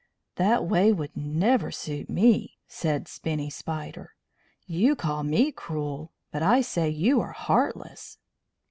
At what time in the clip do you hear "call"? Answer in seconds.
4.95-5.21